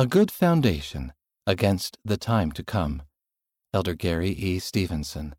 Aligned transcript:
A 0.00 0.06
Good 0.06 0.30
Foundation 0.30 1.12
Against 1.46 1.98
the 2.02 2.16
Time 2.16 2.52
to 2.52 2.64
Come. 2.64 3.02
Elder 3.74 3.92
Gary 3.92 4.30
E. 4.30 4.58
Stevenson. 4.58 5.34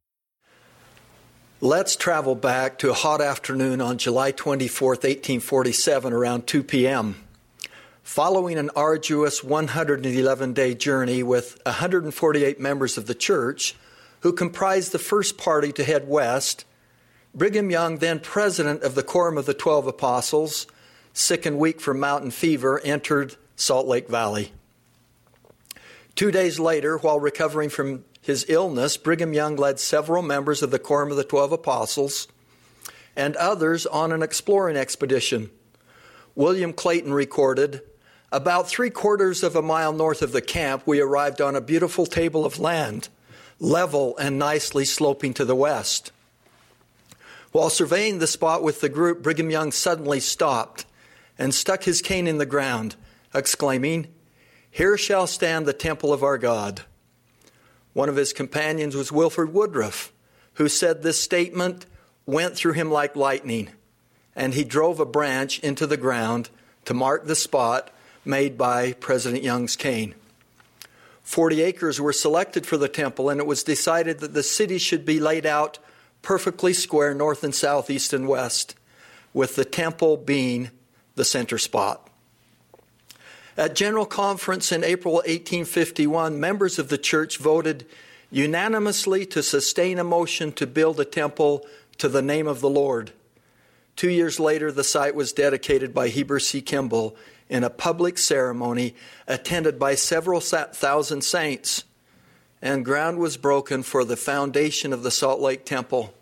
Let's 1.59 1.95
travel 1.95 2.35
back 2.35 2.77
to 2.77 2.91
a 2.91 2.93
hot 2.93 3.21
afternoon 3.21 3.81
on 3.81 3.97
July 3.97 4.29
24, 4.29 4.89
1847, 4.89 6.13
around 6.13 6.45
2 6.45 6.61
p.m. 6.61 7.23
Following 8.03 8.59
an 8.59 8.69
arduous 8.75 9.43
111 9.43 10.53
day 10.53 10.75
journey 10.75 11.23
with 11.23 11.59
148 11.65 12.59
members 12.59 12.99
of 12.99 13.07
the 13.07 13.15
church, 13.15 13.75
who 14.19 14.31
comprised 14.31 14.91
the 14.91 14.99
first 14.99 15.39
party 15.39 15.71
to 15.71 15.83
head 15.83 16.07
west, 16.07 16.65
Brigham 17.33 17.71
Young, 17.71 17.97
then 17.97 18.19
president 18.19 18.83
of 18.83 18.93
the 18.93 19.01
Quorum 19.01 19.39
of 19.39 19.47
the 19.47 19.55
Twelve 19.55 19.87
Apostles, 19.87 20.67
sick 21.13 21.47
and 21.47 21.57
weak 21.57 21.81
from 21.81 21.99
mountain 21.99 22.29
fever, 22.29 22.79
entered 22.83 23.37
Salt 23.61 23.85
Lake 23.85 24.09
Valley. 24.09 24.51
Two 26.15 26.31
days 26.31 26.59
later, 26.59 26.97
while 26.97 27.19
recovering 27.19 27.69
from 27.69 28.03
his 28.19 28.43
illness, 28.49 28.97
Brigham 28.97 29.33
Young 29.33 29.55
led 29.55 29.79
several 29.79 30.23
members 30.23 30.63
of 30.63 30.71
the 30.71 30.79
Quorum 30.79 31.11
of 31.11 31.17
the 31.17 31.23
Twelve 31.23 31.51
Apostles 31.51 32.27
and 33.15 33.35
others 33.35 33.85
on 33.85 34.11
an 34.11 34.23
exploring 34.23 34.75
expedition. 34.75 35.51
William 36.33 36.73
Clayton 36.73 37.13
recorded 37.13 37.81
About 38.31 38.67
three 38.67 38.89
quarters 38.89 39.43
of 39.43 39.55
a 39.55 39.61
mile 39.61 39.93
north 39.93 40.23
of 40.23 40.31
the 40.31 40.41
camp, 40.41 40.83
we 40.87 40.99
arrived 40.99 41.39
on 41.39 41.55
a 41.55 41.61
beautiful 41.61 42.07
table 42.07 42.45
of 42.45 42.59
land, 42.59 43.09
level 43.59 44.17
and 44.17 44.39
nicely 44.39 44.85
sloping 44.85 45.35
to 45.35 45.45
the 45.45 45.55
west. 45.55 46.11
While 47.51 47.69
surveying 47.69 48.17
the 48.17 48.27
spot 48.27 48.63
with 48.63 48.81
the 48.81 48.89
group, 48.89 49.21
Brigham 49.21 49.51
Young 49.51 49.71
suddenly 49.71 50.19
stopped 50.19 50.85
and 51.37 51.53
stuck 51.53 51.83
his 51.83 52.01
cane 52.01 52.25
in 52.25 52.39
the 52.39 52.45
ground, 52.47 52.95
exclaiming, 53.33 54.07
Here 54.69 54.97
shall 54.97 55.27
stand 55.27 55.65
the 55.65 55.73
temple 55.73 56.13
of 56.13 56.23
our 56.23 56.37
God. 56.37 56.81
One 57.93 58.09
of 58.09 58.15
his 58.15 58.33
companions 58.33 58.95
was 58.95 59.11
Wilford 59.11 59.53
Woodruff, 59.53 60.11
who 60.55 60.69
said 60.69 61.01
this 61.01 61.19
statement 61.19 61.85
went 62.25 62.55
through 62.55 62.73
him 62.73 62.91
like 62.91 63.15
lightning, 63.15 63.69
and 64.35 64.53
he 64.53 64.63
drove 64.63 64.99
a 64.99 65.05
branch 65.05 65.59
into 65.59 65.85
the 65.85 65.97
ground 65.97 66.49
to 66.85 66.93
mark 66.93 67.25
the 67.25 67.35
spot 67.35 67.91
made 68.23 68.57
by 68.57 68.93
President 68.93 69.43
Young's 69.43 69.75
cane. 69.75 70.15
Forty 71.23 71.61
acres 71.61 71.99
were 71.99 72.13
selected 72.13 72.65
for 72.65 72.77
the 72.77 72.89
temple, 72.89 73.29
and 73.29 73.39
it 73.39 73.47
was 73.47 73.63
decided 73.63 74.19
that 74.19 74.33
the 74.33 74.43
city 74.43 74.77
should 74.77 75.05
be 75.05 75.19
laid 75.19 75.45
out 75.45 75.79
perfectly 76.21 76.73
square 76.73 77.13
north 77.13 77.43
and 77.43 77.55
south, 77.55 77.89
east 77.89 78.13
and 78.13 78.27
west, 78.27 78.75
with 79.33 79.55
the 79.55 79.65
temple 79.65 80.17
being 80.17 80.69
the 81.15 81.25
center 81.25 81.57
spot. 81.57 82.09
At 83.57 83.75
General 83.75 84.05
Conference 84.05 84.71
in 84.71 84.83
April 84.83 85.15
1851, 85.15 86.39
members 86.39 86.79
of 86.79 86.87
the 86.87 86.97
church 86.97 87.37
voted 87.37 87.85
unanimously 88.31 89.25
to 89.25 89.43
sustain 89.43 89.99
a 89.99 90.03
motion 90.03 90.53
to 90.53 90.65
build 90.65 90.99
a 90.99 91.05
temple 91.05 91.65
to 91.97 92.07
the 92.07 92.21
name 92.21 92.47
of 92.47 92.61
the 92.61 92.69
Lord. 92.69 93.11
Two 93.97 94.09
years 94.09 94.39
later, 94.39 94.71
the 94.71 94.85
site 94.85 95.15
was 95.15 95.33
dedicated 95.33 95.93
by 95.93 96.07
Heber 96.07 96.39
C. 96.39 96.61
Kimball 96.61 97.15
in 97.49 97.65
a 97.65 97.69
public 97.69 98.17
ceremony 98.17 98.95
attended 99.27 99.77
by 99.77 99.95
several 99.95 100.39
thousand 100.39 101.23
saints, 101.23 101.83
and 102.61 102.85
ground 102.85 103.19
was 103.19 103.35
broken 103.35 103.83
for 103.83 104.05
the 104.05 104.15
foundation 104.15 104.93
of 104.93 105.03
the 105.03 105.11
Salt 105.11 105.41
Lake 105.41 105.65
Temple. 105.65 106.13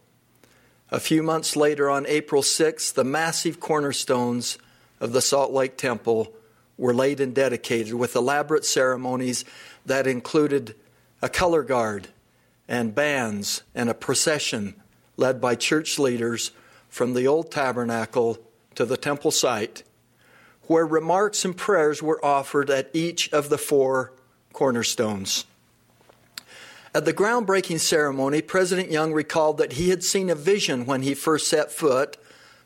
A 0.90 1.00
few 1.00 1.22
months 1.22 1.56
later, 1.56 1.92
on 1.92 2.08
April 2.08 2.42
6, 2.42 2.92
the 2.94 3.04
massive 3.04 3.60
cornerstones 3.60 4.58
of 5.00 5.14
the 5.14 5.22
Salt 5.22 5.52
Lake 5.52 5.78
Temple 5.78 6.34
were 6.80 6.94
laid 6.94 7.20
and 7.20 7.36
dedicated 7.36 7.94
with 7.94 8.16
elaborate 8.16 8.66
ceremonies 8.66 9.44
that 9.86 10.08
included 10.08 10.76
a 11.22 11.30
color 11.30 11.62
guard 11.62 12.08
and 12.68 12.96
bands 12.96 13.64
and 13.76 13.90
a 13.90 13.94
procession 13.94 14.74
led 15.18 15.42
by 15.42 15.56
church 15.56 16.00
leaders 16.00 16.52
from 16.88 17.14
the 17.14 17.28
old 17.28 17.52
tabernacle 17.52 18.38
to 18.76 18.86
the 18.86 18.98
temple 18.98 19.32
site, 19.32 19.84
where 20.64 20.88
remarks 20.88 21.44
and 21.44 21.58
prayers 21.58 22.02
were 22.02 22.24
offered 22.24 22.70
at 22.70 22.90
each 22.94 23.32
of 23.34 23.50
the 23.50 23.58
four 23.58 24.14
cornerstones. 24.54 25.46
At 26.96 27.06
the 27.06 27.14
groundbreaking 27.14 27.80
ceremony, 27.80 28.42
President 28.42 28.90
Young 28.90 29.14
recalled 29.14 29.58
that 29.58 29.74
he 29.74 29.90
had 29.90 30.04
seen 30.04 30.30
a 30.30 30.36
vision 30.36 30.86
when 30.86 31.02
he 31.02 31.14
first 31.14 31.48
set 31.48 31.72
foot 31.72 32.18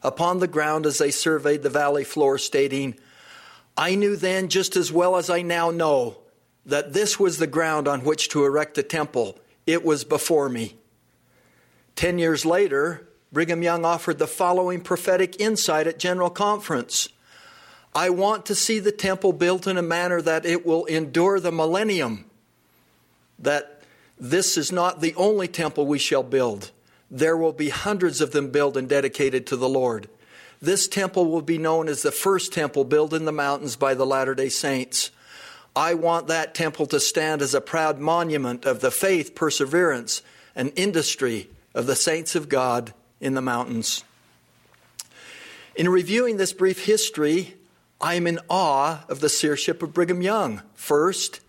upon 0.01 0.39
the 0.39 0.47
ground 0.47 0.85
as 0.85 0.97
they 0.97 1.11
surveyed 1.11 1.63
the 1.63 1.69
valley 1.69 2.03
floor, 2.03 2.37
stating, 2.37 2.95
I 3.77 3.95
knew 3.95 4.15
then, 4.15 4.49
just 4.49 4.75
as 4.75 4.91
well 4.91 5.15
as 5.15 5.29
I 5.29 5.41
now 5.41 5.71
know, 5.71 6.17
that 6.65 6.93
this 6.93 7.19
was 7.19 7.37
the 7.37 7.47
ground 7.47 7.87
on 7.87 8.03
which 8.03 8.29
to 8.29 8.45
erect 8.45 8.77
a 8.77 8.83
temple. 8.83 9.39
It 9.65 9.83
was 9.83 10.03
before 10.03 10.49
me. 10.49 10.75
Ten 11.95 12.19
years 12.19 12.45
later, 12.45 13.07
Brigham 13.31 13.63
Young 13.63 13.85
offered 13.85 14.19
the 14.19 14.27
following 14.27 14.81
prophetic 14.81 15.39
insight 15.39 15.87
at 15.87 15.99
General 15.99 16.29
Conference 16.29 17.09
I 17.95 18.09
want 18.09 18.45
to 18.47 18.55
see 18.55 18.79
the 18.79 18.91
temple 18.91 19.33
built 19.33 19.67
in 19.67 19.77
a 19.77 19.83
manner 19.83 20.21
that 20.21 20.45
it 20.45 20.65
will 20.65 20.85
endure 20.85 21.39
the 21.39 21.51
millennium, 21.51 22.25
that 23.37 23.81
this 24.19 24.57
is 24.57 24.71
not 24.71 24.99
the 24.99 25.13
only 25.15 25.47
temple 25.47 25.85
we 25.85 25.99
shall 25.99 26.23
build. 26.23 26.71
There 27.11 27.37
will 27.37 27.53
be 27.53 27.69
hundreds 27.69 28.19
of 28.19 28.31
them 28.31 28.49
built 28.49 28.77
and 28.77 28.89
dedicated 28.89 29.45
to 29.47 29.55
the 29.55 29.69
Lord. 29.69 30.09
This 30.63 30.87
temple 30.87 31.29
will 31.29 31.41
be 31.41 31.57
known 31.57 31.89
as 31.89 32.03
the 32.03 32.11
first 32.13 32.53
temple 32.53 32.85
built 32.85 33.11
in 33.11 33.25
the 33.25 33.33
mountains 33.33 33.75
by 33.75 33.95
the 33.95 34.05
Latter 34.05 34.33
day 34.33 34.47
Saints. 34.47 35.11
I 35.75 35.93
want 35.93 36.27
that 36.27 36.55
temple 36.55 36.85
to 36.85 37.01
stand 37.01 37.41
as 37.41 37.53
a 37.53 37.59
proud 37.59 37.99
monument 37.99 38.63
of 38.63 38.79
the 38.79 38.89
faith, 38.89 39.35
perseverance, 39.35 40.21
and 40.55 40.71
industry 40.77 41.49
of 41.73 41.85
the 41.85 41.97
saints 41.97 42.33
of 42.33 42.47
God 42.47 42.93
in 43.19 43.33
the 43.33 43.41
mountains. 43.41 44.05
In 45.75 45.89
reviewing 45.89 46.37
this 46.37 46.53
brief 46.53 46.85
history, 46.85 47.55
I 47.99 48.13
am 48.13 48.25
in 48.25 48.39
awe 48.49 49.03
of 49.09 49.19
the 49.19 49.27
seership 49.27 49.83
of 49.83 49.93
Brigham 49.93 50.21
Young. 50.21 50.61
First, 50.75 51.41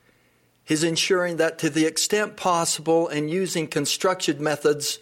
his 0.65 0.83
ensuring 0.83 1.37
that 1.37 1.57
to 1.61 1.71
the 1.71 1.87
extent 1.87 2.37
possible 2.37 3.07
and 3.07 3.31
using 3.31 3.69
construction 3.69 4.43
methods 4.43 4.99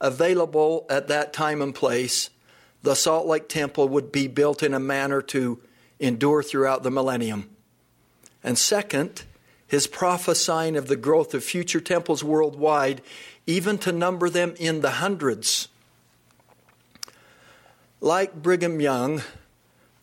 available 0.00 0.84
at 0.90 1.06
that 1.06 1.32
time 1.32 1.62
and 1.62 1.72
place, 1.72 2.28
the 2.82 2.94
Salt 2.94 3.26
Lake 3.26 3.48
Temple 3.48 3.88
would 3.88 4.12
be 4.12 4.26
built 4.26 4.62
in 4.62 4.74
a 4.74 4.80
manner 4.80 5.22
to 5.22 5.60
endure 6.00 6.42
throughout 6.42 6.82
the 6.82 6.90
millennium. 6.90 7.48
And 8.42 8.58
second, 8.58 9.24
his 9.66 9.86
prophesying 9.86 10.76
of 10.76 10.88
the 10.88 10.96
growth 10.96 11.32
of 11.32 11.44
future 11.44 11.80
temples 11.80 12.22
worldwide, 12.22 13.00
even 13.46 13.78
to 13.78 13.92
number 13.92 14.28
them 14.28 14.54
in 14.58 14.80
the 14.80 14.90
hundreds. 14.90 15.68
Like 18.00 18.34
Brigham 18.34 18.80
Young, 18.80 19.22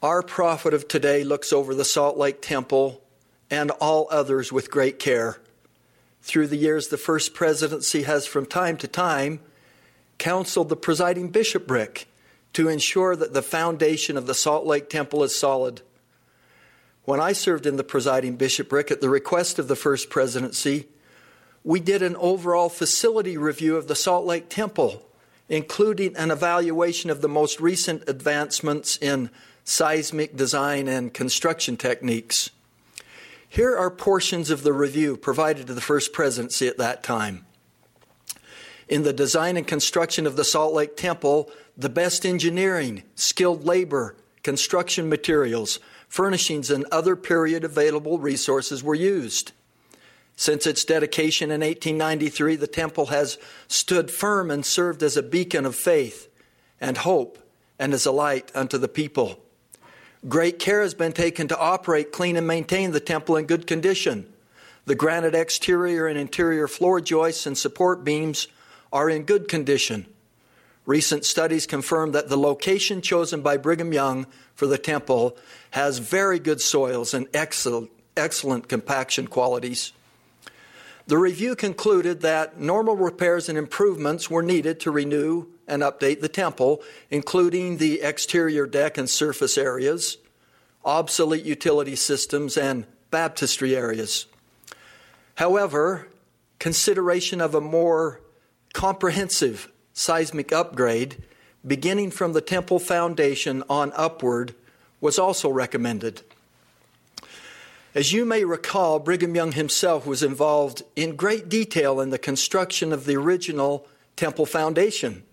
our 0.01 0.23
prophet 0.23 0.73
of 0.73 0.87
today 0.87 1.23
looks 1.23 1.51
over 1.51 1.75
the 1.75 1.85
Salt 1.85 2.17
Lake 2.17 2.41
Temple 2.41 3.01
and 3.51 3.71
all 3.71 4.07
others 4.09 4.51
with 4.51 4.71
great 4.71 4.99
care. 4.99 5.37
Through 6.21 6.47
the 6.47 6.57
years, 6.57 6.87
the 6.87 6.97
first 6.97 7.33
presidency 7.33 8.03
has 8.03 8.25
from 8.25 8.45
time 8.45 8.77
to 8.77 8.87
time 8.87 9.39
counseled 10.17 10.69
the 10.69 10.75
presiding 10.75 11.29
bishopric 11.29 12.07
to 12.53 12.67
ensure 12.67 13.15
that 13.15 13.33
the 13.33 13.41
foundation 13.41 14.17
of 14.17 14.25
the 14.25 14.33
Salt 14.33 14.65
Lake 14.65 14.89
Temple 14.89 15.23
is 15.23 15.37
solid. 15.37 15.81
When 17.05 17.19
I 17.19 17.31
served 17.31 17.65
in 17.65 17.77
the 17.77 17.83
presiding 17.83 18.35
bishopric 18.35 18.91
at 18.91 19.01
the 19.01 19.09
request 19.09 19.59
of 19.59 19.67
the 19.67 19.75
First 19.75 20.09
Presidency, 20.09 20.87
we 21.63 21.79
did 21.79 22.01
an 22.01 22.15
overall 22.15 22.69
facility 22.69 23.37
review 23.37 23.75
of 23.75 23.87
the 23.87 23.95
Salt 23.95 24.25
Lake 24.25 24.49
Temple, 24.49 25.05
including 25.47 26.15
an 26.15 26.31
evaluation 26.31 27.09
of 27.09 27.21
the 27.21 27.27
most 27.27 27.59
recent 27.59 28.07
advancements 28.07 28.97
in 28.97 29.29
seismic 29.63 30.35
design 30.35 30.87
and 30.87 31.13
construction 31.13 31.77
techniques. 31.77 32.51
Here 33.47 33.75
are 33.75 33.89
portions 33.89 34.51
of 34.51 34.63
the 34.63 34.73
review 34.73 35.17
provided 35.17 35.67
to 35.67 35.73
the 35.73 35.81
First 35.81 36.13
Presidency 36.13 36.67
at 36.67 36.77
that 36.77 37.01
time. 37.01 37.45
In 38.87 39.03
the 39.03 39.13
design 39.13 39.57
and 39.57 39.67
construction 39.67 40.25
of 40.25 40.35
the 40.35 40.43
Salt 40.43 40.73
Lake 40.73 40.95
Temple, 40.95 41.51
the 41.79 41.89
best 41.89 42.25
engineering, 42.25 43.03
skilled 43.15 43.63
labor, 43.63 44.17
construction 44.43 45.07
materials, 45.07 45.79
furnishings, 46.09 46.69
and 46.69 46.85
other 46.91 47.15
period 47.15 47.63
available 47.63 48.19
resources 48.19 48.83
were 48.83 48.95
used. 48.95 49.53
Since 50.35 50.67
its 50.67 50.83
dedication 50.83 51.51
in 51.51 51.61
1893, 51.61 52.57
the 52.57 52.67
temple 52.67 53.05
has 53.07 53.37
stood 53.69 54.11
firm 54.11 54.51
and 54.51 54.65
served 54.65 55.01
as 55.01 55.15
a 55.15 55.23
beacon 55.23 55.65
of 55.65 55.73
faith 55.73 56.27
and 56.81 56.97
hope 56.97 57.39
and 57.79 57.93
as 57.93 58.05
a 58.05 58.11
light 58.11 58.51
unto 58.53 58.77
the 58.77 58.89
people. 58.89 59.39
Great 60.27 60.59
care 60.59 60.81
has 60.81 60.93
been 60.93 61.13
taken 61.13 61.47
to 61.47 61.57
operate, 61.57 62.11
clean, 62.11 62.35
and 62.35 62.45
maintain 62.45 62.91
the 62.91 62.99
temple 62.99 63.37
in 63.37 63.45
good 63.45 63.65
condition. 63.65 64.27
The 64.83 64.95
granite 64.95 65.35
exterior 65.35 66.07
and 66.07 66.17
interior 66.17 66.67
floor 66.67 66.99
joists 66.99 67.45
and 67.45 67.57
support 67.57 68.03
beams 68.03 68.49
are 68.91 69.09
in 69.09 69.23
good 69.23 69.47
condition. 69.47 70.07
Recent 70.89 71.23
studies 71.23 71.67
confirm 71.67 72.13
that 72.13 72.29
the 72.29 72.35
location 72.35 73.03
chosen 73.03 73.41
by 73.41 73.57
Brigham 73.57 73.93
Young 73.93 74.25
for 74.55 74.65
the 74.65 74.79
temple 74.79 75.37
has 75.69 75.99
very 75.99 76.39
good 76.39 76.59
soils 76.59 77.13
and 77.13 77.27
excellent, 77.31 77.91
excellent 78.17 78.67
compaction 78.67 79.27
qualities. 79.27 79.93
The 81.05 81.19
review 81.19 81.55
concluded 81.55 82.21
that 82.21 82.59
normal 82.59 82.95
repairs 82.95 83.49
and 83.49 83.55
improvements 83.55 84.31
were 84.31 84.41
needed 84.41 84.79
to 84.79 84.89
renew 84.89 85.45
and 85.67 85.83
update 85.83 86.21
the 86.21 86.27
temple, 86.27 86.81
including 87.11 87.77
the 87.77 88.01
exterior 88.01 88.65
deck 88.65 88.97
and 88.97 89.07
surface 89.07 89.59
areas, 89.59 90.17
obsolete 90.83 91.45
utility 91.45 91.95
systems, 91.95 92.57
and 92.57 92.87
baptistry 93.11 93.75
areas. 93.75 94.25
However, 95.35 96.07
consideration 96.57 97.41
of 97.41 97.53
a 97.53 97.61
more 97.61 98.21
comprehensive 98.73 99.71
seismic 99.99 100.53
upgrade, 100.53 101.21
beginning 101.67 102.09
from 102.09 102.31
the 102.31 102.39
temple 102.39 102.79
foundation 102.79 103.61
on 103.69 103.91
upward, 103.97 104.55
was 105.01 105.19
also 105.19 105.49
recommended. 105.49 106.21
As 107.93 108.13
you 108.13 108.23
may 108.23 108.45
recall, 108.45 108.99
Brigham 108.99 109.35
Young 109.35 109.51
himself 109.51 110.05
was 110.05 110.23
involved 110.23 110.83
in 110.95 111.17
great 111.17 111.49
detail 111.49 111.99
in 111.99 112.11
the 112.11 112.17
construction 112.17 112.93
of 112.93 113.03
the 113.03 113.17
original 113.17 113.87
temple 114.15 114.45
foundation, 114.45 115.23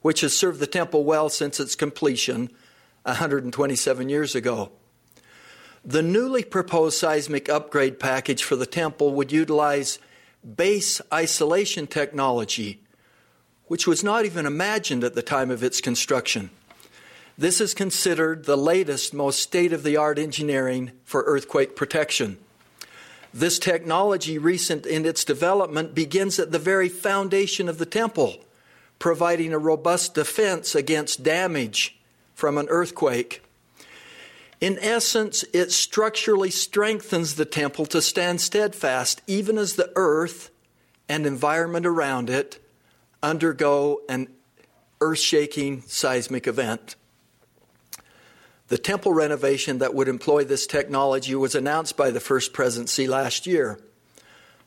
which 0.00 0.20
has 0.20 0.36
served 0.36 0.60
the 0.60 0.68
temple 0.68 1.02
well 1.02 1.28
since 1.28 1.58
its 1.58 1.74
completion 1.74 2.50
127 3.02 4.08
years 4.08 4.36
ago. 4.36 4.70
The 5.84 6.02
newly 6.02 6.44
proposed 6.44 6.98
seismic 6.98 7.48
upgrade 7.48 7.98
package 7.98 8.44
for 8.44 8.54
the 8.54 8.64
temple 8.64 9.12
would 9.14 9.32
utilize 9.32 9.98
base 10.56 11.00
isolation 11.12 11.88
technology, 11.88 12.83
which 13.74 13.88
was 13.88 14.04
not 14.04 14.24
even 14.24 14.46
imagined 14.46 15.02
at 15.02 15.16
the 15.16 15.20
time 15.20 15.50
of 15.50 15.64
its 15.64 15.80
construction. 15.80 16.48
This 17.36 17.60
is 17.60 17.74
considered 17.74 18.44
the 18.44 18.56
latest, 18.56 19.12
most 19.12 19.40
state 19.40 19.72
of 19.72 19.82
the 19.82 19.96
art 19.96 20.16
engineering 20.16 20.92
for 21.02 21.24
earthquake 21.26 21.74
protection. 21.74 22.38
This 23.32 23.58
technology, 23.58 24.38
recent 24.38 24.86
in 24.86 25.04
its 25.04 25.24
development, 25.24 25.92
begins 25.92 26.38
at 26.38 26.52
the 26.52 26.58
very 26.60 26.88
foundation 26.88 27.68
of 27.68 27.78
the 27.78 27.84
temple, 27.84 28.36
providing 29.00 29.52
a 29.52 29.58
robust 29.58 30.14
defense 30.14 30.76
against 30.76 31.24
damage 31.24 31.98
from 32.32 32.58
an 32.58 32.68
earthquake. 32.68 33.42
In 34.60 34.78
essence, 34.80 35.44
it 35.52 35.72
structurally 35.72 36.52
strengthens 36.52 37.34
the 37.34 37.44
temple 37.44 37.86
to 37.86 38.00
stand 38.00 38.40
steadfast, 38.40 39.20
even 39.26 39.58
as 39.58 39.74
the 39.74 39.90
earth 39.96 40.52
and 41.08 41.26
environment 41.26 41.86
around 41.86 42.30
it 42.30 42.60
undergo 43.24 44.02
an 44.08 44.28
earth 45.00 45.18
shaking 45.18 45.82
seismic 45.86 46.46
event. 46.46 46.94
The 48.68 48.78
temple 48.78 49.12
renovation 49.12 49.78
that 49.78 49.94
would 49.94 50.08
employ 50.08 50.44
this 50.44 50.66
technology 50.66 51.34
was 51.34 51.54
announced 51.54 51.96
by 51.96 52.10
the 52.10 52.20
First 52.20 52.52
Presidency 52.52 53.06
last 53.06 53.46
year. 53.46 53.78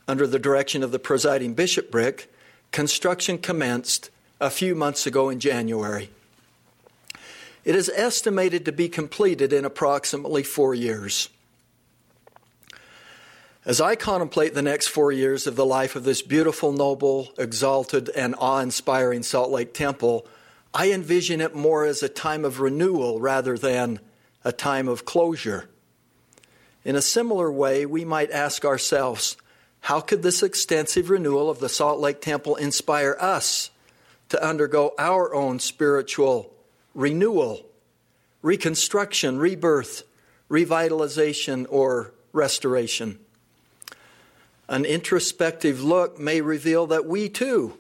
Under 0.08 0.26
the 0.26 0.40
direction 0.40 0.84
of 0.84 0.92
the 0.92 1.00
presiding 1.00 1.54
bishopric, 1.54 2.32
construction 2.72 3.38
commenced 3.38 4.10
a 4.40 4.50
few 4.50 4.76
months 4.76 5.06
ago 5.06 5.30
in 5.30 5.40
January. 5.40 6.10
It 7.66 7.76
is 7.76 7.92
estimated 7.94 8.66
to 8.66 8.72
be 8.72 8.88
completed 8.88 9.52
in 9.52 9.66
approximately 9.66 10.44
four 10.44 10.74
years. 10.74 11.30
As 13.68 13.82
I 13.82 13.98
contemplate 13.98 14.54
the 14.54 14.62
next 14.62 14.88
four 14.88 15.12
years 15.12 15.46
of 15.46 15.58
the 15.58 15.66
life 15.66 15.98
of 15.98 16.06
this 16.06 16.22
beautiful, 16.22 16.72
noble, 16.72 17.34
exalted, 17.38 18.08
and 18.08 18.34
awe 18.40 18.60
inspiring 18.60 19.24
Salt 19.24 19.52
Lake 19.52 19.74
Temple, 19.74 20.26
I 20.74 20.94
envision 20.94 21.42
it 21.42 21.54
more 21.54 21.84
as 21.84 22.02
a 22.02 22.08
time 22.08 22.46
of 22.46 22.62
renewal 22.62 23.20
rather 23.20 23.58
than 23.58 24.00
a 24.46 24.54
time 24.54 24.88
of 24.88 25.04
closure. 25.04 25.68
In 26.86 26.96
a 26.96 27.02
similar 27.02 27.52
way, 27.52 27.86
we 27.86 28.06
might 28.06 28.32
ask 28.32 28.64
ourselves 28.64 29.36
how 29.82 30.00
could 30.00 30.24
this 30.24 30.42
extensive 30.42 31.10
renewal 31.10 31.50
of 31.50 31.60
the 31.60 31.68
Salt 31.68 32.00
Lake 32.00 32.22
Temple 32.22 32.56
inspire 32.56 33.18
us 33.20 33.70
to 34.30 34.42
undergo 34.42 34.94
our 34.98 35.36
own 35.36 35.60
spiritual 35.60 36.54
renewal, 36.96 37.66
reconstruction, 38.42 39.38
rebirth, 39.38 40.04
revitalization, 40.50 41.66
or 41.70 42.14
restoration? 42.32 43.20
An 44.70 44.86
introspective 44.86 45.82
look 45.82 46.20
may 46.20 46.42
reveal 46.42 46.88
that 46.88 47.06
we 47.06 47.30
too 47.30 47.78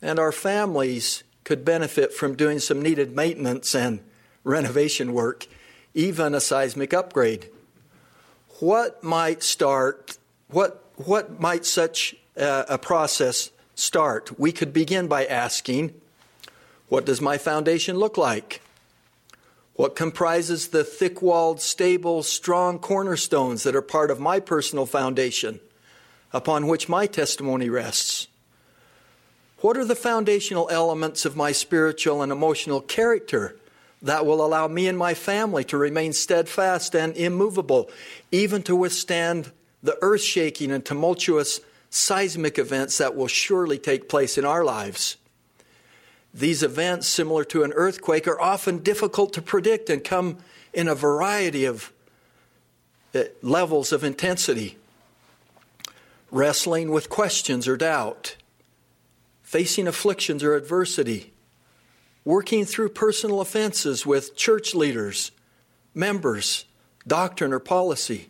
and 0.00 0.18
our 0.18 0.32
families 0.32 1.24
could 1.44 1.64
benefit 1.64 2.12
from 2.12 2.36
doing 2.36 2.58
some 2.58 2.82
needed 2.82 3.14
maintenance 3.14 3.74
and 3.74 4.00
renovation 4.44 5.12
work, 5.12 5.46
even 5.94 6.34
a 6.34 6.40
seismic 6.40 6.92
upgrade. 6.92 7.48
What 8.60 9.02
might 9.02 9.42
start, 9.42 10.18
what, 10.48 10.84
what 10.96 11.40
might 11.40 11.64
such 11.64 12.16
a 12.36 12.78
process 12.78 13.50
start? 13.74 14.38
We 14.38 14.52
could 14.52 14.72
begin 14.72 15.08
by 15.08 15.24
asking, 15.26 15.94
What 16.88 17.06
does 17.06 17.20
my 17.20 17.38
foundation 17.38 17.96
look 17.96 18.16
like? 18.16 18.60
What 19.74 19.94
comprises 19.94 20.68
the 20.68 20.82
thick 20.82 21.22
walled, 21.22 21.60
stable, 21.60 22.24
strong 22.24 22.80
cornerstones 22.80 23.62
that 23.62 23.76
are 23.76 23.82
part 23.82 24.10
of 24.10 24.18
my 24.18 24.40
personal 24.40 24.86
foundation, 24.86 25.60
upon 26.32 26.66
which 26.66 26.88
my 26.88 27.06
testimony 27.06 27.68
rests? 27.68 28.28
What 29.60 29.76
are 29.76 29.84
the 29.84 29.96
foundational 29.96 30.68
elements 30.70 31.24
of 31.24 31.36
my 31.36 31.52
spiritual 31.52 32.22
and 32.22 32.30
emotional 32.30 32.80
character 32.80 33.56
that 34.02 34.24
will 34.24 34.44
allow 34.44 34.68
me 34.68 34.86
and 34.86 34.96
my 34.96 35.14
family 35.14 35.64
to 35.64 35.76
remain 35.76 36.12
steadfast 36.12 36.94
and 36.94 37.16
immovable, 37.16 37.90
even 38.30 38.62
to 38.62 38.76
withstand 38.76 39.50
the 39.82 39.98
earth 40.00 40.22
shaking 40.22 40.70
and 40.70 40.84
tumultuous 40.84 41.60
seismic 41.90 42.58
events 42.58 42.98
that 42.98 43.16
will 43.16 43.26
surely 43.26 43.78
take 43.78 44.08
place 44.08 44.38
in 44.38 44.44
our 44.44 44.64
lives? 44.64 45.16
These 46.32 46.62
events, 46.62 47.08
similar 47.08 47.42
to 47.46 47.64
an 47.64 47.72
earthquake, 47.72 48.28
are 48.28 48.40
often 48.40 48.78
difficult 48.78 49.32
to 49.32 49.42
predict 49.42 49.90
and 49.90 50.04
come 50.04 50.38
in 50.72 50.86
a 50.86 50.94
variety 50.94 51.64
of 51.64 51.92
uh, 53.14 53.24
levels 53.42 53.92
of 53.92 54.04
intensity. 54.04 54.76
Wrestling 56.30 56.90
with 56.90 57.08
questions 57.08 57.66
or 57.66 57.76
doubt 57.76 58.36
facing 59.48 59.88
afflictions 59.88 60.44
or 60.44 60.54
adversity, 60.54 61.32
working 62.22 62.66
through 62.66 62.90
personal 62.90 63.40
offenses 63.40 64.04
with 64.04 64.36
church 64.36 64.74
leaders, 64.74 65.30
members, 65.94 66.66
doctrine, 67.06 67.50
or 67.50 67.58
policy. 67.58 68.28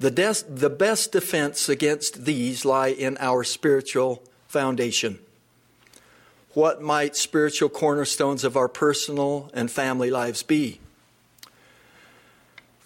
The, 0.00 0.10
des- 0.10 0.42
the 0.48 0.70
best 0.70 1.12
defense 1.12 1.68
against 1.68 2.24
these 2.24 2.64
lie 2.64 2.88
in 2.88 3.16
our 3.20 3.44
spiritual 3.44 4.24
foundation. 4.48 5.20
What 6.54 6.82
might 6.82 7.14
spiritual 7.14 7.68
cornerstones 7.68 8.42
of 8.42 8.56
our 8.56 8.68
personal 8.68 9.52
and 9.54 9.70
family 9.70 10.10
lives 10.10 10.42
be? 10.42 10.80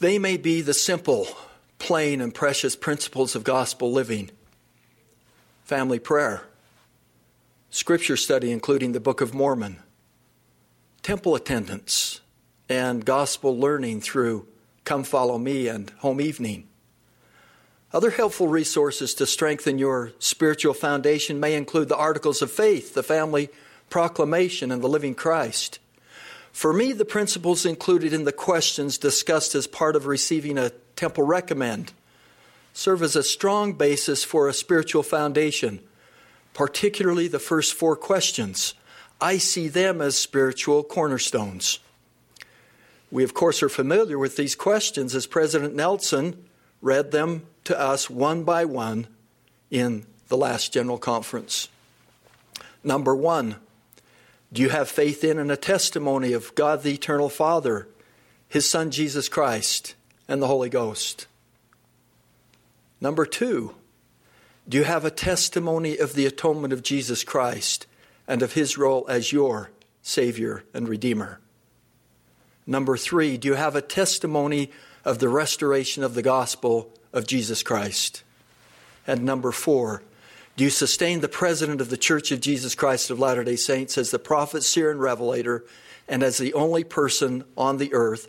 They 0.01 0.19
may 0.19 0.37
be 0.37 0.61
the 0.61 0.75
simple, 0.75 1.29
plain, 1.83 2.21
and 2.21 2.33
precious 2.33 2.77
principles 2.77 3.35
of 3.35 3.43
gospel 3.43 3.91
living 3.91 4.31
family 5.65 5.99
prayer 5.99 6.43
scripture 7.71 8.17
study, 8.17 8.53
including 8.53 8.93
the 8.93 9.01
Book 9.01 9.21
of 9.21 9.35
Mormon, 9.35 9.79
temple 11.03 11.35
attendance, 11.35 12.21
and 12.69 13.05
gospel 13.05 13.59
learning 13.59 14.01
through 14.01 14.47
Come 14.85 15.03
Follow 15.03 15.39
Me 15.39 15.67
and 15.67 15.91
Home 15.99 16.21
Evening. 16.21 16.69
Other 17.93 18.11
helpful 18.11 18.47
resources 18.47 19.13
to 19.15 19.27
strengthen 19.27 19.79
your 19.79 20.13
spiritual 20.19 20.75
foundation 20.75 21.41
may 21.41 21.55
include 21.55 21.89
the 21.89 21.97
Articles 21.97 22.43
of 22.43 22.51
Faith, 22.51 22.95
the 22.95 23.03
Family 23.03 23.49
Proclamation, 23.91 24.71
and 24.71 24.83
the 24.83 24.89
Living 24.89 25.15
Christ. 25.15 25.79
For 26.53 26.73
me, 26.73 26.93
the 26.93 27.07
principles 27.07 27.67
included 27.67 28.13
in 28.13 28.25
the 28.25 28.33
questions 28.33 28.99
discussed 28.99 29.55
as 29.55 29.67
part 29.67 29.97
of 29.97 30.07
receiving 30.07 30.59
a 30.59 30.73
temple 30.97 31.25
recommend 31.25 31.93
serve 32.73 33.03
as 33.03 33.17
a 33.17 33.23
strong 33.23 33.73
basis 33.75 34.25
for 34.25 34.49
a 34.49 34.53
spiritual 34.53 35.03
foundation 35.03 35.81
particularly 36.55 37.29
the 37.29 37.39
first 37.39 37.75
four 37.75 37.97
questions. 37.97 38.75
I 39.21 39.39
see 39.39 39.69
them 39.69 40.01
as 40.01 40.17
spiritual 40.17 40.83
cornerstones. 40.83 41.79
We, 43.11 43.25
of 43.25 43.35
course, 43.35 43.63
are 43.63 43.69
familiar 43.69 44.19
with 44.19 44.37
these 44.37 44.55
questions 44.55 45.15
as 45.15 45.27
President 45.27 45.75
Nelson 45.75 46.45
read 46.81 47.11
them 47.11 47.47
to 47.65 47.79
us 47.79 48.11
one 48.11 48.43
by 48.43 48.65
one 48.65 49.07
in 49.71 50.07
the 50.29 50.37
last 50.37 50.73
General 50.73 50.99
Conference. 50.99 51.69
Number 52.83 53.15
one, 53.15 53.57
do 54.53 54.61
you 54.61 54.71
have 54.71 54.89
faith 54.89 55.23
in 55.23 55.39
and 55.39 55.53
a 55.53 55.57
testimony 55.57 56.33
of 56.33 56.55
God 56.55 56.83
the 56.83 56.93
Eternal 56.93 57.29
Father, 57.29 57.87
His 58.49 58.69
Son 58.69 58.91
Jesus 58.91 59.29
Christ, 59.29 59.95
and 60.33 60.41
the 60.41 60.47
Holy 60.47 60.71
Ghost? 60.71 61.27
Number 63.03 63.27
two, 63.27 63.75
do 64.67 64.79
you 64.79 64.85
have 64.85 65.05
a 65.05 65.11
testimony 65.11 65.99
of 65.99 66.15
the 66.15 66.25
atonement 66.25 66.73
of 66.73 66.83
Jesus 66.83 67.23
Christ 67.23 67.87
and 68.27 68.41
of 68.41 68.55
his 68.55 68.79
role 68.79 69.05
as 69.11 69.31
your 69.31 69.71
Savior 70.01 70.65
and 70.73 70.89
Redeemer? 70.89 71.39
Number 72.67 72.97
three, 72.97 73.37
do 73.37 73.49
you 73.49 73.55
have 73.55 73.77
a 73.77 73.83
testimony 73.83 74.71
of 75.05 75.19
the 75.19 75.29
restoration 75.29 76.03
of 76.03 76.15
the 76.15 76.23
gospel 76.23 76.91
of 77.13 77.27
Jesus 77.27 77.63
Christ? 77.63 78.23
And 79.07 79.25
number 79.25 79.53
four, 79.53 80.03
do 80.57 80.65
you 80.65 80.71
sustain 80.71 81.21
the 81.21 81.29
president 81.29 81.83
of 81.83 81.91
the 81.91 81.99
Church 81.99 82.33
of 82.33 82.41
Jesus 82.41 82.75
Christ 82.75 83.11
of 83.11 83.19
Latter 83.19 83.45
day 83.45 83.57
Saints 83.57 83.99
as 83.99 84.11
the 84.11 84.19
prophet, 84.19 84.63
seer, 84.63 84.91
and 84.91 85.01
revelator, 85.01 85.63
and 86.09 86.23
as 86.23 86.39
the 86.39 86.55
only 86.55 86.85
person 86.85 87.45
on 87.55 87.77
the 87.77 87.93
earth 87.93 88.29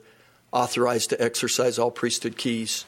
authorized 0.53 1.09
to 1.09 1.21
exercise 1.21 1.77
all 1.77 1.91
priesthood 1.91 2.37
keys? 2.37 2.85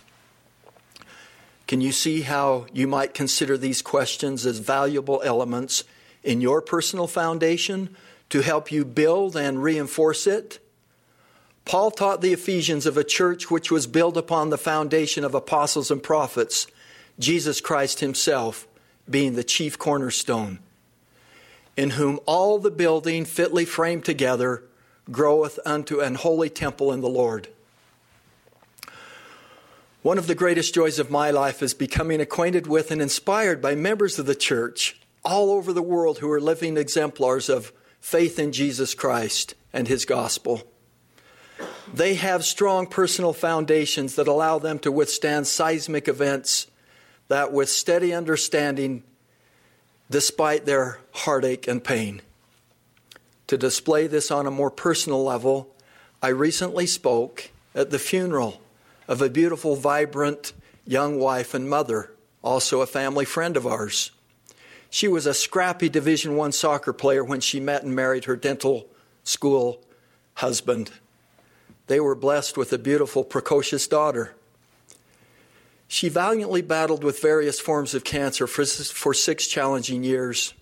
Can 1.68 1.82
you 1.82 1.92
see 1.92 2.22
how 2.22 2.68
you 2.72 2.88
might 2.88 3.14
consider 3.14 3.58
these 3.58 3.82
questions 3.82 4.46
as 4.46 4.60
valuable 4.60 5.22
elements 5.26 5.84
in 6.24 6.40
your 6.40 6.62
personal 6.62 7.08
foundation 7.08 7.96
to 8.30 8.42
help 8.42 8.72
you 8.72 8.86
build 8.86 9.36
and 9.36 9.64
reinforce 9.64 10.28
it? 10.28 10.60
Paul 11.66 11.90
taught 11.90 12.22
the 12.22 12.34
Ephesians 12.34 12.86
of 12.86 12.96
a 12.96 13.04
church 13.04 13.50
which 13.50 13.72
was 13.72 13.88
built 13.88 14.16
upon 14.16 14.52
the 14.52 14.58
foundation 14.58 15.24
of 15.24 15.34
apostles 15.34 15.90
and 15.90 16.02
prophets, 16.02 16.68
Jesus 17.18 17.60
Christ 17.60 18.00
Himself 18.00 18.68
being 19.10 19.34
the 19.34 19.44
chief 19.44 19.80
cornerstone, 19.80 20.60
in 21.76 21.92
whom 21.92 22.20
all 22.28 22.60
the 22.60 22.72
building 22.72 23.26
fitly 23.26 23.66
framed 23.66 24.06
together 24.06 24.64
groweth 25.12 25.60
unto 25.66 26.00
an 26.00 26.16
holy 26.16 26.50
temple 26.50 26.92
in 26.92 27.02
the 27.02 27.10
Lord. 27.10 27.48
One 30.02 30.18
of 30.18 30.28
the 30.28 30.36
greatest 30.36 30.76
joys 30.76 31.00
of 31.00 31.10
my 31.10 31.32
life 31.32 31.64
is 31.64 31.74
becoming 31.74 32.22
acquainted 32.22 32.68
with 32.68 32.92
and 32.92 33.02
inspired 33.02 33.62
by 33.62 33.74
members 33.74 34.20
of 34.20 34.28
the 34.28 34.36
church 34.36 35.00
all 35.24 35.50
over 35.52 35.74
the 35.74 35.82
world 35.82 36.20
who 36.20 36.32
are 36.32 36.40
living 36.40 36.78
exemplars 36.78 37.50
of 37.50 37.74
faith 38.00 38.38
in 38.38 38.52
Jesus 38.52 38.94
Christ 38.94 39.56
and 39.74 39.88
His 39.88 40.06
gospel. 40.06 40.62
They 41.92 42.16
have 42.16 42.46
strong 42.46 42.86
personal 42.86 43.34
foundations 43.34 44.16
that 44.16 44.28
allow 44.28 44.60
them 44.60 44.78
to 44.80 44.92
withstand 44.92 45.48
seismic 45.48 46.08
events 46.08 46.68
that, 47.28 47.52
with 47.52 47.70
steady 47.70 48.14
understanding, 48.14 49.04
despite 50.12 50.66
their 50.66 51.00
heartache 51.14 51.68
and 51.68 51.84
pain. 51.84 52.22
To 53.48 53.58
display 53.58 54.08
this 54.08 54.32
on 54.32 54.48
a 54.48 54.52
more 54.52 54.72
personal 54.72 55.24
level, 55.24 55.70
I 56.22 56.30
recently 56.30 56.88
spoke 56.88 57.52
at 57.76 57.92
the 57.92 58.00
funeral 58.00 58.62
of 59.08 59.22
a 59.22 59.30
beautiful, 59.30 59.76
vibrant 59.76 60.54
young 60.86 61.20
wife 61.20 61.54
and 61.54 61.70
mother, 61.70 62.12
also 62.44 62.82
a 62.82 62.88
family 62.88 63.26
friend 63.26 63.56
of 63.56 63.68
ours. 63.68 64.12
She 64.90 65.08
was 65.08 65.26
a 65.26 65.34
scrappy 65.34 65.90
Division 65.90 66.36
One 66.36 66.52
soccer 66.52 66.94
player 66.94 67.24
when 67.24 67.42
she 67.42 67.60
met 67.60 67.84
and 67.84 67.96
married 67.96 68.26
her 68.26 68.36
dental 68.36 68.88
school 69.24 69.82
husband. 70.36 70.92
They 71.88 72.00
were 72.00 72.16
blessed 72.16 72.58
with 72.58 72.74
a 72.74 72.78
beautiful, 72.78 73.24
precocious 73.24 73.88
daughter. 73.88 74.34
She 75.88 76.10
valiantly 76.10 76.62
battled 76.62 77.04
with 77.04 77.22
various 77.22 77.60
forms 77.60 77.94
of 77.94 78.04
cancer 78.04 78.48
for, 78.48 78.66
for 78.66 79.14
six 79.14 79.48
challenging 79.48 80.04
years. 80.04 80.54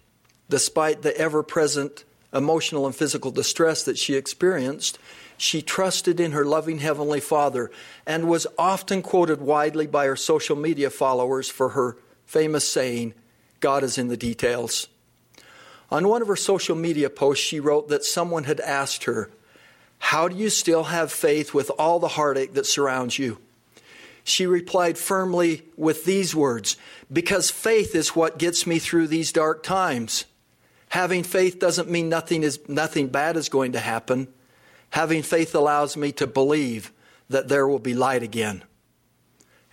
Despite 0.49 1.01
the 1.01 1.15
ever 1.17 1.43
present 1.43 2.03
emotional 2.33 2.85
and 2.85 2.95
physical 2.95 3.31
distress 3.31 3.83
that 3.83 3.97
she 3.97 4.15
experienced, 4.15 4.97
she 5.37 5.61
trusted 5.61 6.19
in 6.19 6.31
her 6.31 6.45
loving 6.45 6.79
Heavenly 6.79 7.19
Father 7.19 7.71
and 8.05 8.27
was 8.27 8.47
often 8.57 9.01
quoted 9.01 9.41
widely 9.41 9.87
by 9.87 10.05
her 10.05 10.15
social 10.15 10.55
media 10.55 10.89
followers 10.89 11.49
for 11.49 11.69
her 11.69 11.97
famous 12.25 12.67
saying, 12.67 13.13
God 13.59 13.83
is 13.83 13.97
in 13.97 14.07
the 14.07 14.17
details. 14.17 14.87
On 15.91 16.07
one 16.07 16.21
of 16.21 16.27
her 16.27 16.35
social 16.35 16.75
media 16.75 17.09
posts, 17.09 17.45
she 17.45 17.59
wrote 17.59 17.87
that 17.89 18.03
someone 18.03 18.45
had 18.45 18.59
asked 18.61 19.03
her, 19.03 19.29
How 19.99 20.27
do 20.27 20.35
you 20.35 20.49
still 20.49 20.85
have 20.85 21.11
faith 21.11 21.53
with 21.53 21.69
all 21.77 21.99
the 21.99 22.09
heartache 22.09 22.53
that 22.53 22.65
surrounds 22.65 23.19
you? 23.19 23.37
She 24.23 24.45
replied 24.45 24.97
firmly 24.97 25.63
with 25.75 26.05
these 26.05 26.33
words 26.33 26.77
Because 27.11 27.51
faith 27.51 27.95
is 27.95 28.15
what 28.15 28.39
gets 28.39 28.65
me 28.65 28.79
through 28.79 29.07
these 29.07 29.31
dark 29.31 29.63
times. 29.63 30.25
Having 30.93 31.23
faith 31.23 31.57
doesn't 31.57 31.89
mean 31.89 32.07
nothing, 32.07 32.43
is, 32.43 32.59
nothing 32.69 33.07
bad 33.07 33.35
is 33.35 33.50
going 33.50 33.71
to 33.71 33.79
happen. 33.79 34.27
Having 34.91 35.23
faith 35.23 35.55
allows 35.55 35.97
me 35.97 36.12
to 36.12 36.27
believe 36.27 36.91
that 37.29 37.47
there 37.47 37.67
will 37.67 37.79
be 37.79 37.95
light 37.95 38.21
again. 38.21 38.63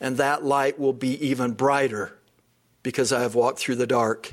And 0.00 0.16
that 0.16 0.46
light 0.46 0.78
will 0.78 0.94
be 0.94 1.22
even 1.26 1.52
brighter 1.52 2.16
because 2.82 3.12
I 3.12 3.20
have 3.20 3.34
walked 3.34 3.58
through 3.58 3.74
the 3.74 3.86
dark. 3.86 4.32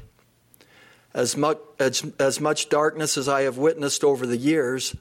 As 1.14 1.36
much, 1.36 1.58
as, 1.78 2.06
as 2.20 2.40
much 2.40 2.70
darkness 2.70 3.18
as 3.18 3.28
I 3.28 3.42
have 3.42 3.58
witnessed 3.58 4.06
over 4.06 4.26
the 4.26 4.38
years, 4.38 4.96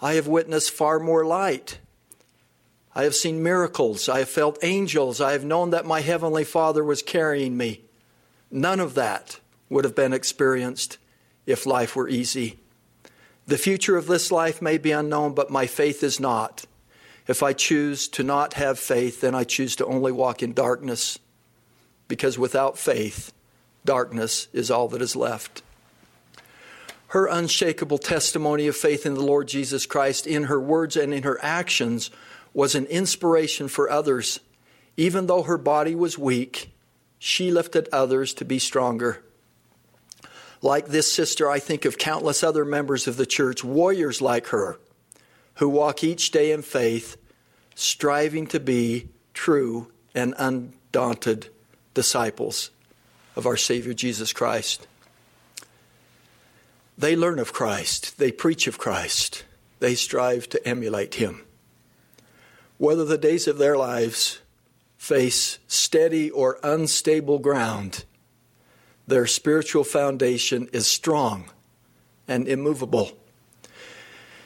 I 0.00 0.14
have 0.14 0.26
witnessed 0.26 0.70
far 0.70 0.98
more 0.98 1.26
light. 1.26 1.80
I 2.94 3.02
have 3.02 3.14
seen 3.14 3.42
miracles. 3.42 4.08
I 4.08 4.20
have 4.20 4.30
felt 4.30 4.58
angels. 4.62 5.20
I 5.20 5.32
have 5.32 5.44
known 5.44 5.68
that 5.68 5.84
my 5.84 6.00
Heavenly 6.00 6.44
Father 6.44 6.82
was 6.82 7.02
carrying 7.02 7.58
me. 7.58 7.82
None 8.50 8.80
of 8.80 8.94
that 8.94 9.38
would 9.68 9.84
have 9.84 9.94
been 9.94 10.14
experienced 10.14 10.96
if 11.50 11.66
life 11.66 11.96
were 11.96 12.08
easy. 12.08 12.58
The 13.46 13.58
future 13.58 13.96
of 13.96 14.06
this 14.06 14.30
life 14.30 14.62
may 14.62 14.78
be 14.78 14.92
unknown, 14.92 15.34
but 15.34 15.50
my 15.50 15.66
faith 15.66 16.02
is 16.02 16.20
not. 16.20 16.64
If 17.26 17.42
I 17.42 17.52
choose 17.52 18.08
to 18.08 18.22
not 18.22 18.54
have 18.54 18.78
faith, 18.78 19.20
then 19.20 19.34
I 19.34 19.44
choose 19.44 19.76
to 19.76 19.86
only 19.86 20.12
walk 20.12 20.42
in 20.42 20.52
darkness, 20.52 21.18
because 22.08 22.38
without 22.38 22.78
faith, 22.78 23.32
darkness 23.84 24.48
is 24.52 24.70
all 24.70 24.88
that 24.88 25.02
is 25.02 25.16
left. 25.16 25.62
Her 27.08 27.26
unshakable 27.26 27.98
testimony 27.98 28.68
of 28.68 28.76
faith 28.76 29.04
in 29.04 29.14
the 29.14 29.24
Lord 29.24 29.48
Jesus 29.48 29.84
Christ 29.84 30.26
in 30.26 30.44
her 30.44 30.60
words 30.60 30.96
and 30.96 31.12
in 31.12 31.24
her 31.24 31.38
actions 31.42 32.10
was 32.54 32.76
an 32.76 32.86
inspiration 32.86 33.66
for 33.66 33.90
others. 33.90 34.38
Even 34.96 35.26
though 35.26 35.42
her 35.42 35.58
body 35.58 35.94
was 35.94 36.18
weak, 36.18 36.72
she 37.18 37.50
lifted 37.50 37.88
others 37.92 38.32
to 38.34 38.44
be 38.44 38.60
stronger. 38.60 39.24
Like 40.62 40.88
this 40.88 41.10
sister, 41.10 41.48
I 41.48 41.58
think 41.58 41.84
of 41.84 41.96
countless 41.96 42.42
other 42.42 42.64
members 42.64 43.06
of 43.06 43.16
the 43.16 43.26
church, 43.26 43.64
warriors 43.64 44.20
like 44.20 44.48
her, 44.48 44.78
who 45.54 45.68
walk 45.68 46.04
each 46.04 46.30
day 46.30 46.52
in 46.52 46.62
faith, 46.62 47.16
striving 47.74 48.46
to 48.48 48.60
be 48.60 49.08
true 49.32 49.90
and 50.14 50.34
undaunted 50.38 51.48
disciples 51.94 52.70
of 53.36 53.46
our 53.46 53.56
Savior 53.56 53.94
Jesus 53.94 54.32
Christ. 54.32 54.86
They 56.98 57.16
learn 57.16 57.38
of 57.38 57.54
Christ, 57.54 58.18
they 58.18 58.30
preach 58.30 58.66
of 58.66 58.76
Christ, 58.76 59.44
they 59.78 59.94
strive 59.94 60.48
to 60.50 60.68
emulate 60.68 61.14
Him. 61.14 61.44
Whether 62.76 63.06
the 63.06 63.18
days 63.18 63.46
of 63.46 63.56
their 63.56 63.76
lives 63.76 64.40
face 64.98 65.58
steady 65.66 66.30
or 66.30 66.58
unstable 66.62 67.38
ground, 67.38 68.04
their 69.10 69.26
spiritual 69.26 69.84
foundation 69.84 70.68
is 70.72 70.86
strong 70.86 71.50
and 72.26 72.48
immovable. 72.48 73.12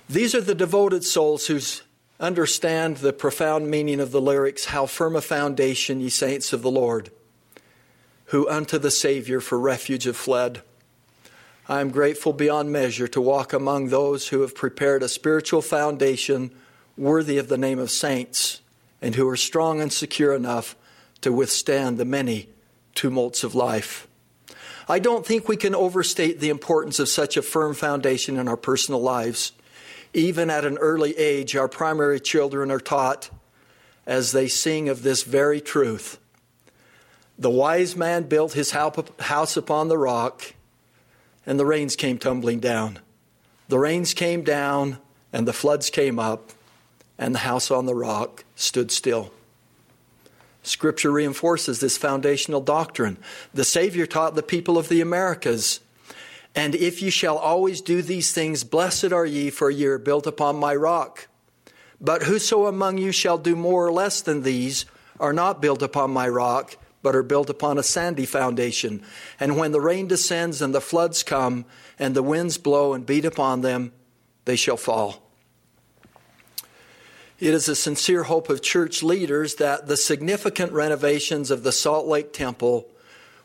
These 0.09 0.35
are 0.35 0.40
the 0.40 0.54
devoted 0.54 1.04
souls 1.04 1.47
who 1.47 1.61
understand 2.18 2.99
the 2.99 3.12
profound 3.12 3.71
meaning 3.71 4.00
of 4.00 4.11
the 4.11 4.21
lyrics, 4.21 4.66
How 4.66 4.87
firm 4.87 5.16
a 5.16 5.21
foundation, 5.21 6.00
ye 6.00 6.09
saints 6.09 6.52
of 6.52 6.62
the 6.62 6.71
Lord, 6.71 7.11
who 8.26 8.49
unto 8.49 8.78
the 8.78 8.90
Savior 8.90 9.40
for 9.40 9.59
refuge 9.59 10.04
have 10.04 10.16
fled. 10.16 10.62
I 11.68 11.80
am 11.80 11.90
grateful 11.90 12.33
beyond 12.33 12.73
measure 12.73 13.09
to 13.09 13.21
walk 13.21 13.52
among 13.52 13.88
those 13.88 14.28
who 14.28 14.42
have 14.42 14.54
prepared 14.54 15.02
a 15.02 15.09
spiritual 15.09 15.62
foundation 15.62 16.50
worthy 16.97 17.38
of 17.38 17.49
the 17.49 17.59
name 17.59 17.78
of 17.78 17.90
saints 17.90 18.61
and 19.00 19.14
who 19.14 19.28
are 19.28 19.37
strong 19.37 19.80
and 19.80 19.92
secure 19.92 20.35
enough 20.35 20.76
to 21.23 21.33
withstand 21.33 21.97
the 21.97 22.04
many 22.04 22.49
tumults 22.94 23.44
of 23.44 23.54
life. 23.54 24.06
I 24.88 24.99
don't 24.99 25.25
think 25.25 25.49
we 25.49 25.57
can 25.57 25.75
overstate 25.75 26.41
the 26.41 26.50
importance 26.50 26.99
of 26.99 27.09
such 27.09 27.37
a 27.37 27.43
firm 27.43 27.75
foundation 27.75 28.37
in 28.37 28.49
our 28.49 28.57
personal 28.57 29.00
lives. 29.00 29.53
Even 30.12 30.50
at 30.50 30.64
an 30.64 30.79
early 30.79 31.17
age, 31.17 31.57
our 31.57 31.69
primary 31.69 32.21
children 32.21 32.71
are 32.71 32.81
taught 32.81 33.31
as 34.07 34.33
they 34.33 34.47
sing 34.47 34.88
of 34.88 35.03
this 35.03 35.23
very 35.23 35.61
truth. 35.61 36.19
The 37.38 37.50
wise 37.50 37.97
man 37.97 38.25
built 38.25 38.53
his 38.53 38.71
house 38.73 39.57
upon 39.57 39.88
the 39.88 39.99
rock, 39.99 40.55
and 41.47 41.59
the 41.59 41.67
rains 41.67 41.97
came 41.97 42.19
tumbling 42.19 42.61
down. 42.61 43.00
The 43.69 43.79
rains 43.79 44.14
came 44.14 44.43
down, 44.43 44.99
and 45.33 45.49
the 45.49 45.53
floods 45.53 45.91
came 45.91 46.19
up, 46.19 46.53
and 47.19 47.35
the 47.35 47.41
house 47.41 47.71
on 47.71 47.87
the 47.87 47.95
rock 47.95 48.45
stood 48.55 48.93
still. 48.93 49.33
Scripture 50.64 51.12
reinforces 51.12 51.78
this 51.78 51.97
foundational 51.97 52.61
doctrine. 52.61 53.18
The 53.52 53.64
Savior 53.64 54.06
taught 54.06 54.35
the 54.35 54.42
people 54.42 54.76
of 54.76 54.88
the 54.88 55.00
Americas, 55.00 55.80
and 56.54 56.75
if 56.75 57.02
ye 57.02 57.11
shall 57.11 57.37
always 57.37 57.80
do 57.80 58.00
these 58.00 58.33
things, 58.33 58.64
blessed 58.64 59.12
are 59.12 59.26
ye, 59.26 59.50
for 59.50 59.71
ye 59.71 59.85
are 59.87 59.99
built 59.99 60.26
upon 60.26 60.56
my 60.56 60.75
rock. 60.75 61.28
But 62.00 62.25
whoso 62.25 62.66
among 62.66 62.99
you 62.99 63.12
shall 63.12 63.38
do 63.38 63.54
more 63.56 63.87
or 63.87 63.92
less 63.92 64.21
than 64.21 64.42
these 64.42 64.87
are 65.21 65.33
not 65.33 65.61
built 65.61 65.83
upon 65.83 66.11
my 66.11 66.28
rock, 66.28 66.76
but 67.02 67.14
are 67.14 67.23
built 67.23 67.50
upon 67.50 67.76
a 67.76 67.83
sandy 67.83 68.25
foundation. 68.25 69.02
And 69.38 69.56
when 69.59 69.73
the 69.73 69.80
rain 69.80 70.09
descends 70.09 70.62
and 70.62 70.75
the 70.75 70.80
floods 70.80 71.23
come, 71.23 71.66
and 71.99 72.14
the 72.14 72.23
winds 72.23 72.56
blow 72.56 72.94
and 72.94 73.04
beat 73.04 73.25
upon 73.25 73.61
them, 73.61 73.92
they 74.44 74.56
shall 74.56 74.76
fall. 74.76 75.24
It 77.41 77.53
is 77.53 77.69
a 77.69 77.75
sincere 77.75 78.25
hope 78.25 78.49
of 78.49 78.62
church 78.62 79.03
leaders 79.03 79.57
that 79.57 79.88
the 79.88 79.97
significant 79.97 80.73
renovations 80.73 81.50
of 81.50 81.64
the 81.64 81.73
Salt 81.73 82.07
Lake 82.07 82.33
Temple 82.33 82.87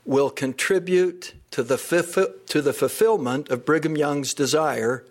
will 0.05 0.29
contribute 0.29 1.33
to 1.51 1.63
the, 1.63 2.35
to 2.47 2.61
the 2.61 2.73
fulfillment 2.73 3.49
of 3.49 3.65
Brigham 3.65 3.97
Young's 3.97 4.33
desire 4.33 5.03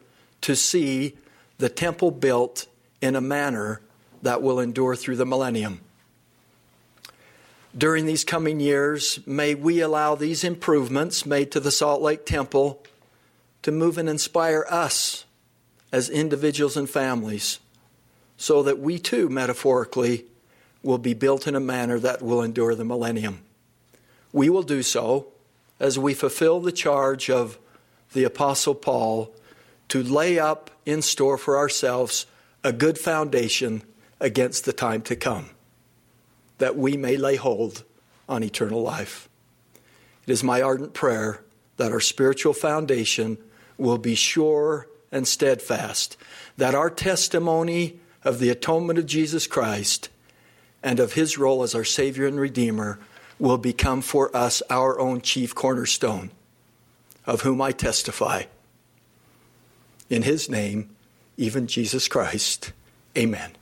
to 0.42 0.54
see 0.54 1.16
the 1.58 1.68
temple 1.68 2.12
built 2.12 2.66
in 3.00 3.16
a 3.16 3.20
manner 3.20 3.80
that 4.22 4.42
will 4.42 4.60
endure 4.60 4.94
through 4.94 5.16
the 5.16 5.26
millennium. 5.26 5.80
During 7.76 8.06
these 8.06 8.24
coming 8.24 8.60
years, 8.60 9.18
may 9.26 9.54
we 9.56 9.80
allow 9.80 10.14
these 10.14 10.44
improvements 10.44 11.26
made 11.26 11.50
to 11.52 11.60
the 11.60 11.72
Salt 11.72 12.00
Lake 12.00 12.24
Temple 12.24 12.82
to 13.62 13.72
move 13.72 13.98
and 13.98 14.08
inspire 14.08 14.64
us 14.70 15.24
as 15.92 16.08
individuals 16.08 16.76
and 16.76 16.88
families 16.88 17.58
so 18.38 18.62
that 18.62 18.78
we 18.78 18.98
too, 18.98 19.28
metaphorically, 19.28 20.24
will 20.82 20.96
be 20.96 21.12
built 21.12 21.46
in 21.46 21.54
a 21.54 21.60
manner 21.60 21.98
that 21.98 22.22
will 22.22 22.40
endure 22.40 22.74
the 22.74 22.84
millennium. 22.84 23.40
We 24.32 24.48
will 24.48 24.62
do 24.62 24.82
so 24.82 25.26
as 25.80 25.98
we 25.98 26.14
fulfill 26.14 26.60
the 26.60 26.72
charge 26.72 27.28
of 27.28 27.58
the 28.12 28.24
Apostle 28.24 28.74
Paul 28.74 29.34
to 29.88 30.02
lay 30.02 30.38
up 30.38 30.70
in 30.86 31.02
store 31.02 31.36
for 31.36 31.58
ourselves 31.58 32.26
a 32.62 32.72
good 32.72 32.96
foundation 32.96 33.82
against 34.20 34.64
the 34.64 34.72
time 34.72 35.02
to 35.02 35.16
come, 35.16 35.50
that 36.58 36.76
we 36.76 36.96
may 36.96 37.16
lay 37.16 37.36
hold 37.36 37.84
on 38.28 38.42
eternal 38.42 38.82
life. 38.82 39.28
It 40.26 40.32
is 40.32 40.44
my 40.44 40.62
ardent 40.62 40.94
prayer 40.94 41.42
that 41.76 41.92
our 41.92 42.00
spiritual 42.00 42.52
foundation 42.52 43.38
will 43.78 43.98
be 43.98 44.14
sure 44.14 44.88
and 45.10 45.26
steadfast, 45.26 46.16
that 46.56 46.74
our 46.74 46.90
testimony 46.90 47.98
of 48.24 48.38
the 48.38 48.50
atonement 48.50 48.98
of 48.98 49.06
Jesus 49.06 49.46
Christ 49.46 50.08
and 50.82 51.00
of 51.00 51.14
his 51.14 51.38
role 51.38 51.62
as 51.62 51.74
our 51.74 51.84
Savior 51.84 52.26
and 52.26 52.38
Redeemer 52.38 52.98
will 53.38 53.58
become 53.58 54.00
for 54.00 54.34
us 54.36 54.62
our 54.70 54.98
own 54.98 55.20
chief 55.20 55.54
cornerstone, 55.54 56.30
of 57.26 57.42
whom 57.42 57.60
I 57.60 57.72
testify. 57.72 58.44
In 60.10 60.22
his 60.22 60.48
name, 60.48 60.90
even 61.36 61.66
Jesus 61.66 62.08
Christ. 62.08 62.72
Amen. 63.16 63.57